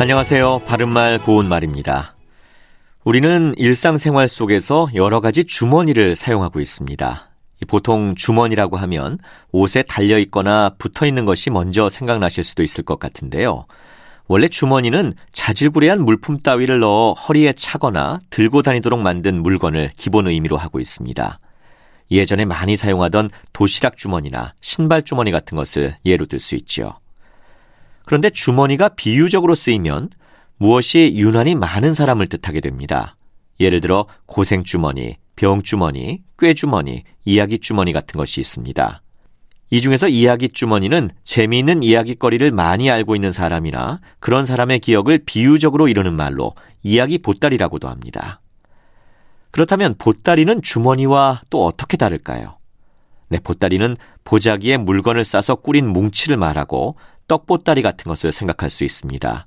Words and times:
안녕하세요. 0.00 0.62
바른말 0.66 1.18
고운말입니다. 1.18 2.16
우리는 3.04 3.52
일상생활 3.58 4.28
속에서 4.28 4.88
여러 4.94 5.20
가지 5.20 5.44
주머니를 5.44 6.16
사용하고 6.16 6.58
있습니다. 6.58 7.28
보통 7.68 8.14
주머니라고 8.14 8.78
하면 8.78 9.18
옷에 9.52 9.82
달려 9.82 10.18
있거나 10.20 10.70
붙어 10.78 11.04
있는 11.04 11.26
것이 11.26 11.50
먼저 11.50 11.90
생각나실 11.90 12.44
수도 12.44 12.62
있을 12.62 12.82
것 12.82 12.98
같은데요. 12.98 13.66
원래 14.26 14.48
주머니는 14.48 15.12
자질구레한 15.32 16.02
물품 16.02 16.40
따위를 16.40 16.80
넣어 16.80 17.12
허리에 17.12 17.52
차거나 17.52 18.20
들고 18.30 18.62
다니도록 18.62 19.00
만든 19.00 19.42
물건을 19.42 19.90
기본 19.98 20.28
의미로 20.28 20.56
하고 20.56 20.80
있습니다. 20.80 21.38
예전에 22.10 22.46
많이 22.46 22.78
사용하던 22.78 23.28
도시락 23.52 23.98
주머니나 23.98 24.54
신발 24.62 25.02
주머니 25.02 25.30
같은 25.30 25.56
것을 25.56 25.96
예로 26.06 26.24
들 26.24 26.40
수 26.40 26.56
있죠. 26.56 26.94
그런데 28.10 28.28
주머니가 28.28 28.88
비유적으로 28.88 29.54
쓰이면 29.54 30.10
무엇이 30.56 31.12
유난히 31.14 31.54
많은 31.54 31.94
사람을 31.94 32.26
뜻하게 32.26 32.60
됩니다. 32.60 33.14
예를 33.60 33.80
들어 33.80 34.06
고생주머니, 34.26 35.18
병주머니, 35.36 36.20
꾀주머니, 36.36 37.04
이야기주머니 37.24 37.92
같은 37.92 38.18
것이 38.18 38.40
있습니다. 38.40 39.00
이 39.70 39.80
중에서 39.80 40.08
이야기주머니는 40.08 41.10
재미있는 41.22 41.84
이야기거리를 41.84 42.50
많이 42.50 42.90
알고 42.90 43.14
있는 43.14 43.30
사람이나 43.30 44.00
그런 44.18 44.44
사람의 44.44 44.80
기억을 44.80 45.20
비유적으로 45.24 45.86
이루는 45.86 46.16
말로 46.16 46.56
이야기 46.82 47.16
보따리라고도 47.18 47.86
합니다. 47.86 48.40
그렇다면 49.52 49.94
보따리는 49.98 50.62
주머니와 50.62 51.42
또 51.48 51.64
어떻게 51.64 51.96
다를까요? 51.96 52.56
네, 53.28 53.38
보따리는 53.38 53.96
보자기에 54.24 54.78
물건을 54.78 55.22
싸서 55.22 55.54
꾸린 55.54 55.86
뭉치를 55.86 56.36
말하고 56.36 56.96
떡보따리 57.30 57.82
같은 57.82 58.08
것을 58.08 58.32
생각할 58.32 58.70
수 58.70 58.82
있습니다. 58.82 59.46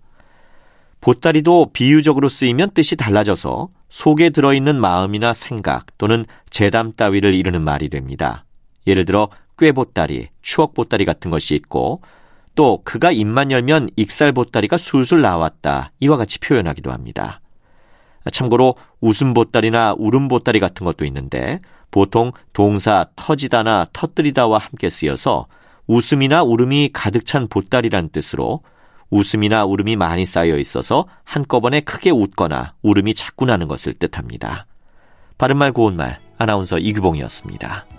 보따리도 1.01 1.71
비유적으로 1.73 2.29
쓰이면 2.29 2.71
뜻이 2.71 2.95
달라져서 2.95 3.67
속에 3.89 4.29
들어있는 4.29 4.79
마음이나 4.79 5.33
생각 5.33 5.85
또는 5.97 6.25
재담 6.49 6.93
따위를 6.93 7.33
이루는 7.33 7.61
말이 7.61 7.89
됩니다. 7.89 8.45
예를 8.87 9.03
들어 9.03 9.27
꾀보따리, 9.59 10.29
추억보따리 10.41 11.03
같은 11.03 11.29
것이 11.29 11.55
있고 11.55 12.01
또 12.55 12.79
그가 12.85 13.11
입만 13.11 13.51
열면 13.51 13.89
익살보따리가 13.97 14.77
술술 14.77 15.21
나왔다 15.21 15.91
이와 15.99 16.15
같이 16.15 16.39
표현하기도 16.39 16.89
합니다. 16.89 17.41
참고로 18.31 18.75
웃음보따리나 19.01 19.95
울음보따리 19.97 20.61
같은 20.61 20.85
것도 20.85 21.03
있는데 21.03 21.59
보통 21.91 22.31
동사 22.53 23.07
터지다나 23.17 23.87
터뜨리다와 23.91 24.57
함께 24.57 24.89
쓰여서 24.89 25.47
웃음이나 25.87 26.43
울음이 26.43 26.89
가득 26.93 27.25
찬 27.25 27.47
보따리란 27.47 28.09
뜻으로 28.09 28.61
웃음이나 29.09 29.65
울음이 29.65 29.95
많이 29.95 30.25
쌓여 30.25 30.57
있어서 30.57 31.05
한꺼번에 31.23 31.81
크게 31.81 32.09
웃거나 32.09 32.73
울음이 32.81 33.13
자꾸 33.13 33.45
나는 33.45 33.67
것을 33.67 33.93
뜻합니다. 33.93 34.65
바른말 35.37 35.71
고운말 35.71 36.19
아나운서 36.37 36.79
이규봉이었습니다. 36.79 37.92